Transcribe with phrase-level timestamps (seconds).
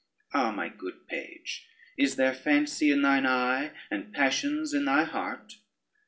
[0.33, 5.57] Ah, my good page, is there fancy in thine eye, and passions in thy heart?